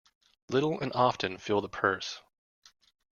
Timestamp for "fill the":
1.37-1.69